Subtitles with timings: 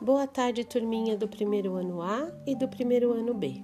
[0.00, 3.62] Boa tarde, turminha do primeiro ano A e do primeiro ano B.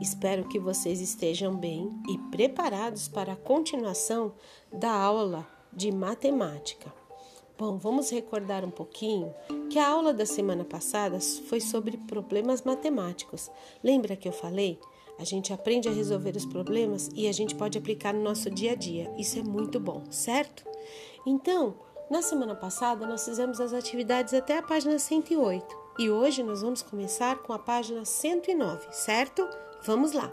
[0.00, 4.32] Espero que vocês estejam bem e preparados para a continuação
[4.72, 6.92] da aula de matemática.
[7.58, 9.32] Bom, vamos recordar um pouquinho
[9.70, 13.50] que a aula da semana passada foi sobre problemas matemáticos.
[13.84, 14.80] Lembra que eu falei?
[15.18, 18.72] A gente aprende a resolver os problemas e a gente pode aplicar no nosso dia
[18.72, 19.12] a dia.
[19.16, 20.64] Isso é muito bom, certo?
[21.26, 21.74] Então,
[22.08, 26.82] na semana passada, nós fizemos as atividades até a página 108 e hoje nós vamos
[26.82, 29.48] começar com a página 109, certo?
[29.82, 30.32] Vamos lá.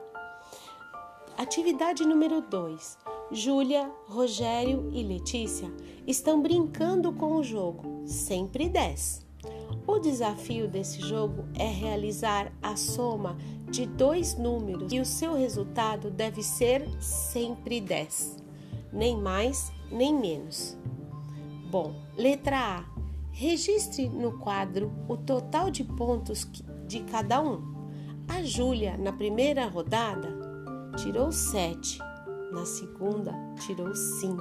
[1.38, 2.98] Atividade número 2.
[3.31, 5.71] Júlia, Rogério e Letícia
[6.05, 9.26] estão brincando com o jogo Sempre 10.
[9.87, 13.35] O desafio desse jogo é realizar a soma
[13.70, 18.37] de dois números e o seu resultado deve ser sempre 10,
[18.93, 20.77] nem mais nem menos.
[21.73, 22.86] Bom, letra A.
[23.32, 26.48] Registre no quadro o total de pontos
[26.85, 27.63] de cada um.
[28.27, 30.38] A Júlia, na primeira rodada,
[30.98, 31.98] tirou 7,
[32.52, 33.34] na segunda,
[33.65, 34.40] tirou 5.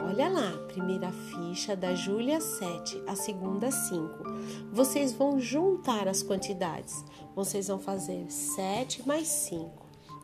[0.00, 4.24] Olha lá, primeira ficha da Júlia 7, a segunda 5.
[4.72, 7.04] Vocês vão juntar as quantidades.
[7.36, 9.81] Vocês vão fazer 7 mais 5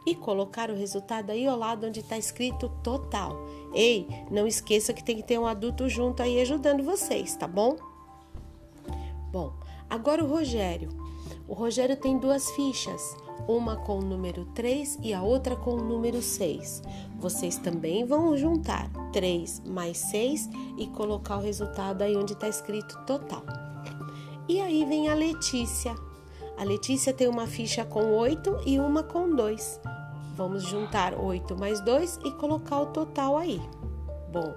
[0.09, 3.37] e colocar o resultado aí ao lado onde está escrito total.
[3.75, 7.77] Ei, não esqueça que tem que ter um adulto junto aí ajudando vocês, tá bom?
[9.31, 9.53] Bom,
[9.89, 10.89] agora o Rogério.
[11.47, 15.85] O Rogério tem duas fichas, uma com o número 3 e a outra com o
[15.85, 16.83] número 6.
[17.19, 22.99] Vocês também vão juntar 3 mais 6 e colocar o resultado aí onde está escrito
[23.07, 23.45] total.
[24.49, 25.95] E aí vem a Letícia.
[26.57, 29.98] A Letícia tem uma ficha com 8 e uma com 2.
[30.39, 33.61] Vamos juntar 8 mais 2 e colocar o total aí.
[34.31, 34.55] Bom,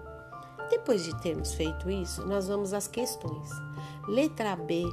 [0.70, 3.50] depois de termos feito isso, nós vamos às questões.
[4.08, 4.86] Letra B.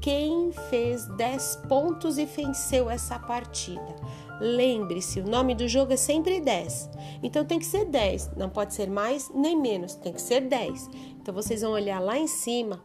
[0.00, 3.96] Quem fez 10 pontos e venceu essa partida?
[4.40, 6.88] Lembre-se, o nome do jogo é sempre 10.
[7.20, 10.88] Então tem que ser 10, não pode ser mais nem menos, tem que ser 10.
[11.20, 12.80] Então vocês vão olhar lá em cima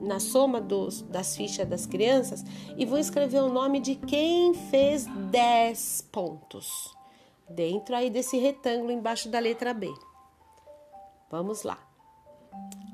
[0.00, 2.44] na soma dos, das fichas das crianças
[2.76, 6.96] e vou escrever o nome de quem fez 10 pontos
[7.48, 9.92] dentro aí desse retângulo embaixo da letra B.
[11.30, 11.78] Vamos lá.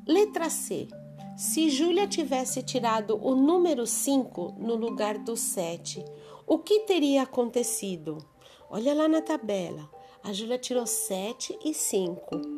[0.06, 0.88] Letra C.
[1.36, 6.04] Se Júlia tivesse tirado o número 5 no lugar do 7,
[6.46, 8.18] o que teria acontecido?
[8.70, 9.90] Olha lá na tabela.
[10.22, 12.53] A Júlia tirou 7 e 5.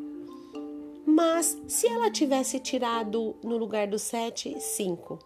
[1.06, 5.19] Mas se ela tivesse tirado no lugar do 7, 5,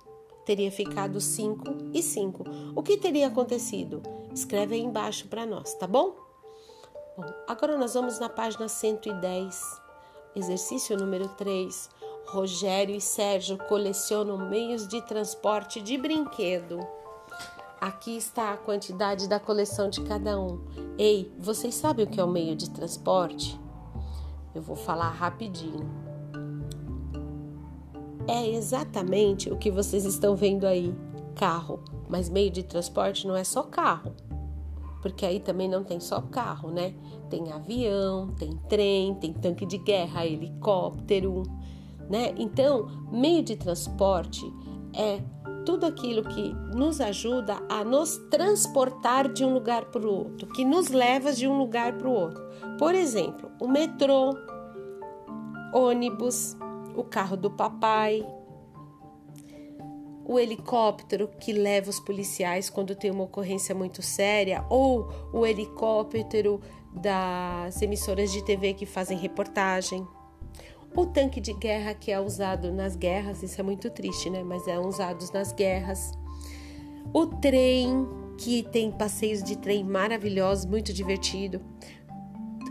[0.45, 1.65] teria ficado 5
[1.95, 2.45] e 5.
[2.77, 4.03] O que teria acontecido?
[4.35, 6.15] Escreve aí embaixo para nós, tá bom?
[7.17, 9.61] Bom, agora nós vamos na página 110,
[10.37, 11.89] exercício número 3.
[12.27, 16.79] Rogério e Sérgio colecionam meios de transporte de brinquedo.
[17.81, 20.61] Aqui está a quantidade da coleção de cada um.
[20.97, 23.60] Ei, vocês sabem o que é o meio de transporte?
[24.55, 25.89] Eu vou falar rapidinho.
[28.27, 30.95] É exatamente o que vocês estão vendo aí:
[31.35, 31.81] carro.
[32.09, 34.13] Mas meio de transporte não é só carro,
[35.01, 36.93] porque aí também não tem só carro, né?
[37.29, 41.45] Tem avião, tem trem, tem tanque de guerra, helicóptero,
[42.09, 42.35] né?
[42.37, 44.45] Então, meio de transporte
[44.93, 45.23] é
[45.65, 50.65] tudo aquilo que nos ajuda a nos transportar de um lugar para o outro, que
[50.65, 52.43] nos leva de um lugar para o outro.
[52.79, 54.35] Por exemplo, o metrô,
[55.73, 56.57] ônibus,
[56.95, 58.27] o carro do papai,
[60.25, 66.61] o helicóptero que leva os policiais quando tem uma ocorrência muito séria, ou o helicóptero
[66.95, 70.07] das emissoras de TV que fazem reportagem.
[70.95, 74.43] O tanque de guerra que é usado nas guerras, isso é muito triste, né?
[74.43, 76.13] Mas é usado nas guerras.
[77.13, 81.61] O trem, que tem passeios de trem maravilhosos, muito divertido.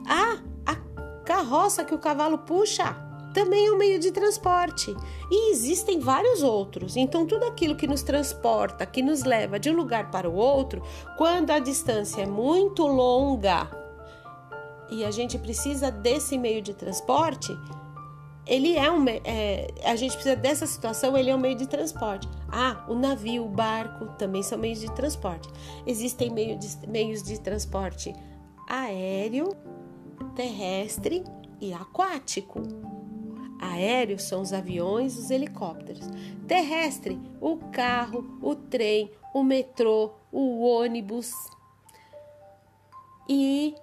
[0.06, 0.76] Ah, a
[1.24, 2.96] carroça que o cavalo puxa
[3.34, 4.94] também é um meio de transporte.
[5.32, 6.98] E existem vários outros.
[6.98, 10.84] Então, tudo aquilo que nos transporta, que nos leva de um lugar para o outro,
[11.18, 13.70] quando a distância é muito longa
[14.90, 17.56] e a gente precisa desse meio de transporte,
[18.50, 22.28] ele é um é, a gente precisa dessa situação ele é um meio de transporte.
[22.52, 25.48] Ah o navio o barco também são meios de transporte.
[25.86, 28.14] Existem meio de, meios de transporte
[28.68, 29.56] aéreo
[30.36, 31.24] terrestre
[31.62, 32.62] e aquático.
[33.62, 36.08] Aéreo são os aviões os helicópteros.
[36.48, 41.32] Terrestre o carro o trem o metrô o ônibus.
[43.28, 43.76] E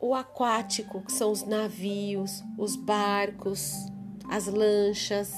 [0.00, 3.72] o aquático, que são os navios, os barcos,
[4.28, 5.32] as lanchas,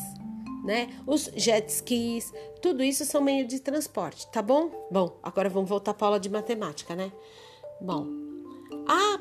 [0.64, 0.88] né?
[1.06, 4.88] Os jet skis, tudo isso são meios de transporte, tá bom?
[4.90, 7.12] Bom, agora vamos voltar para a aula de matemática, né?
[7.80, 8.06] Bom,
[8.86, 9.20] ah,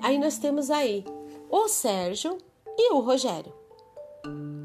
[0.00, 1.04] aí nós temos aí
[1.50, 2.38] o Sérgio
[2.78, 3.52] e o Rogério.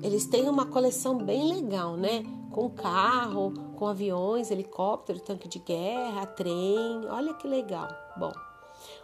[0.02, 2.24] Eles têm uma coleção bem legal, né?
[2.52, 7.06] Com carro, com aviões, helicóptero, tanque de guerra, trem.
[7.10, 7.88] Olha que legal.
[8.18, 8.32] Bom,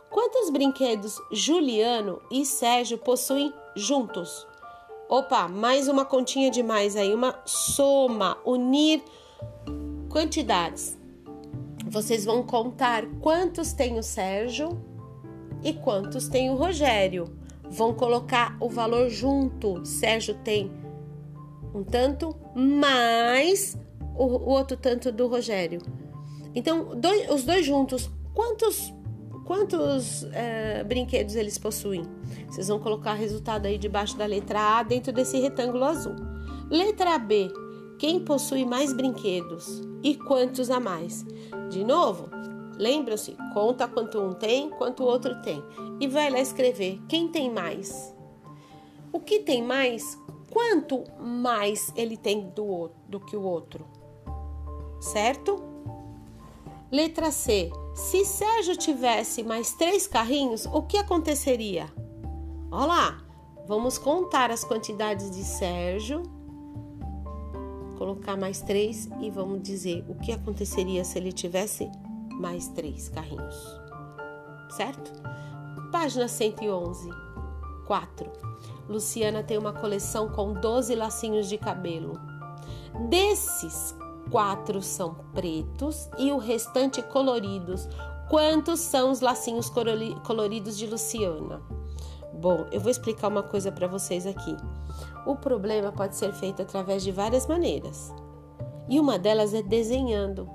[0.10, 4.48] quantos brinquedos Juliano e Sérgio possuem juntos?
[5.08, 9.04] Opa, mais uma continha de mais aí, uma soma, unir
[10.10, 10.98] quantidades.
[11.86, 14.70] Vocês vão contar quantos tem o Sérgio
[15.64, 17.38] e quantos tem o Rogério.
[17.70, 19.86] Vão colocar o valor junto.
[19.86, 20.72] Sérgio tem
[21.74, 23.78] um tanto mais
[24.18, 25.82] o, o outro tanto do Rogério.
[26.56, 28.94] Então, dois, os dois juntos, quantos
[29.46, 32.04] quantos é, brinquedos eles possuem?
[32.50, 36.16] Vocês vão colocar o resultado aí debaixo da letra A dentro desse retângulo azul.
[36.70, 37.52] Letra B.
[37.98, 41.26] Quem possui mais brinquedos e quantos a mais?
[41.70, 42.30] De novo,
[42.78, 45.64] lembra-se, conta quanto um tem, quanto o outro tem.
[46.00, 48.14] E vai lá escrever quem tem mais.
[49.14, 50.20] O que tem mais,
[50.52, 53.86] quanto mais ele tem do, do que o outro.
[55.00, 55.64] Certo?
[56.92, 57.72] Letra C.
[57.96, 61.88] Se Sérgio tivesse mais três carrinhos, o que aconteceria?
[62.70, 63.24] Olha lá,
[63.66, 66.22] vamos contar as quantidades de Sérgio,
[67.98, 71.90] colocar mais três e vamos dizer o que aconteceria se ele tivesse
[72.34, 73.56] mais três carrinhos,
[74.72, 75.14] certo?
[75.90, 77.10] Página 111,
[77.88, 78.30] 4.
[78.90, 82.20] Luciana tem uma coleção com 12 lacinhos de cabelo.
[83.08, 83.96] Desses,
[84.32, 87.88] quatro são pretos e o restante coloridos.
[88.30, 89.72] Quantos são os lacinhos
[90.26, 91.62] coloridos de Luciana?
[92.34, 94.56] Bom, eu vou explicar uma coisa para vocês aqui.
[95.26, 98.14] O problema pode ser feito através de várias maneiras.
[98.90, 100.50] E uma delas é desenhando.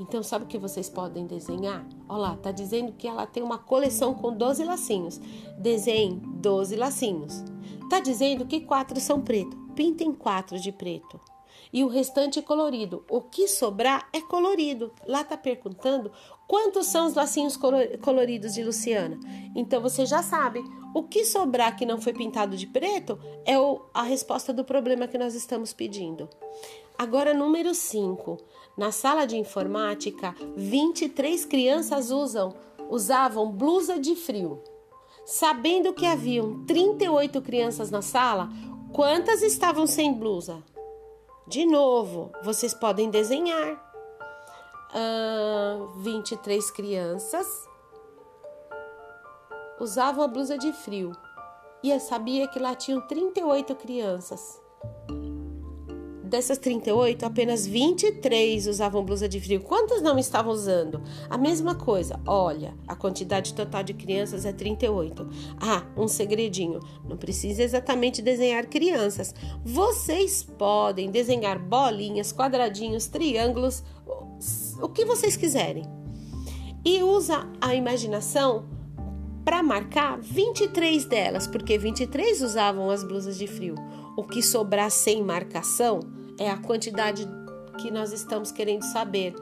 [0.00, 1.86] Então, sabe o que vocês podem desenhar?
[2.08, 5.20] Olha lá, tá dizendo que ela tem uma coleção com 12 lacinhos.
[5.58, 7.44] Desenhe 12 lacinhos.
[7.88, 9.56] Tá dizendo que quatro são preto.
[9.74, 11.20] Pintem quatro de preto
[11.72, 13.04] e o restante é colorido.
[13.08, 14.92] O que sobrar é colorido.
[15.06, 16.12] Lá está perguntando
[16.46, 17.58] quantos são os lacinhos
[18.02, 19.18] coloridos de Luciana.
[19.56, 20.62] Então você já sabe.
[20.94, 23.54] O que sobrar que não foi pintado de preto é
[23.94, 26.28] a resposta do problema que nós estamos pedindo.
[26.98, 28.36] Agora, número 5.
[28.76, 32.54] Na sala de informática, 23 crianças usam,
[32.90, 34.62] usavam blusa de frio.
[35.24, 38.50] Sabendo que haviam 38 crianças na sala,
[38.92, 40.62] quantas estavam sem blusa?
[41.46, 43.90] De novo, vocês podem desenhar.
[44.94, 47.68] Uh, 23 crianças.
[49.80, 51.12] Usavam a blusa de frio.
[51.82, 54.62] E eu sabia que lá tinham 38 crianças
[56.32, 59.60] dessas 38, apenas 23 usavam blusa de frio.
[59.60, 61.02] Quantas não estavam usando?
[61.28, 62.18] A mesma coisa.
[62.26, 65.28] Olha, a quantidade total de crianças é 38.
[65.60, 66.80] Ah, um segredinho.
[67.06, 69.34] Não precisa exatamente desenhar crianças.
[69.62, 73.84] Vocês podem desenhar bolinhas, quadradinhos, triângulos,
[74.80, 75.84] o que vocês quiserem.
[76.82, 78.64] E usa a imaginação
[79.44, 83.74] para marcar 23 delas, porque 23 usavam as blusas de frio.
[84.16, 87.28] O que sobrar sem marcação é a quantidade
[87.80, 89.34] que nós estamos querendo saber.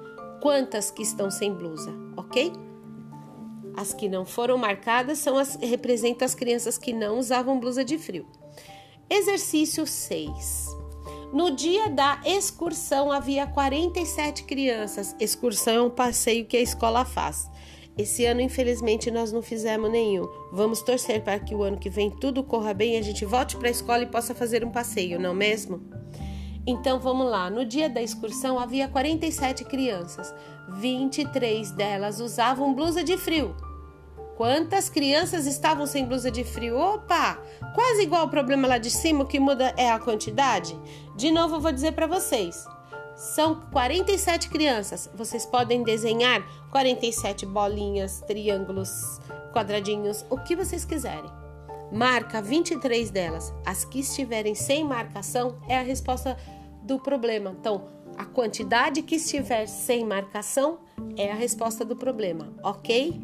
[0.42, 2.52] Quantas que estão sem blusa, ok?
[3.76, 7.98] As que não foram marcadas são as representam as crianças que não usavam blusa de
[7.98, 8.26] frio.
[9.08, 10.78] Exercício 6.
[11.32, 15.14] No dia da excursão havia 47 crianças.
[15.18, 17.48] Excursão é um passeio que a escola faz.
[17.96, 20.26] Esse ano, infelizmente, nós não fizemos nenhum.
[20.52, 23.68] Vamos torcer para que o ano que vem tudo corra bem a gente volte para
[23.68, 25.99] a escola e possa fazer um passeio, não mesmo?
[26.66, 30.34] Então vamos lá, no dia da excursão havia 47 crianças,
[30.68, 33.56] 23 delas usavam blusa de frio.
[34.36, 36.78] Quantas crianças estavam sem blusa de frio?
[36.78, 37.38] Opa!
[37.74, 40.78] Quase igual o problema lá de cima, o que muda é a quantidade.
[41.14, 42.64] De novo, eu vou dizer para vocês.
[43.14, 45.10] São 47 crianças.
[45.14, 49.20] Vocês podem desenhar 47 bolinhas, triângulos,
[49.52, 51.39] quadradinhos, o que vocês quiserem.
[51.92, 53.52] Marca 23 delas.
[53.66, 56.36] As que estiverem sem marcação é a resposta
[56.82, 57.54] do problema.
[57.58, 60.78] Então, a quantidade que estiver sem marcação
[61.16, 63.20] é a resposta do problema, ok?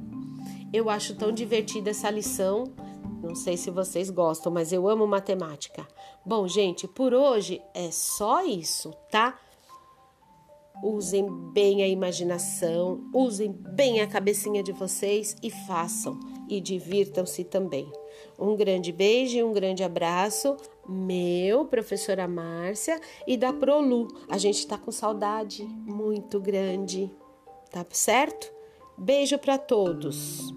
[0.72, 2.64] Eu acho tão divertida essa lição.
[3.22, 5.86] Não sei se vocês gostam, mas eu amo matemática.
[6.24, 9.38] Bom, gente, por hoje é só isso, tá?
[10.82, 16.18] Usem bem a imaginação, usem bem a cabecinha de vocês e façam.
[16.48, 17.90] e divirtam-se também.
[18.38, 20.56] Um grande beijo e um grande abraço,
[20.88, 24.06] meu, professora Márcia, e da Prolu.
[24.28, 27.10] A gente está com saudade muito grande,
[27.70, 28.52] tá certo?
[28.96, 30.54] Beijo para todos.